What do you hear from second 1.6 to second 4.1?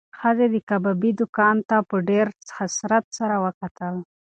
ته په ډېر حسرت سره وکتل.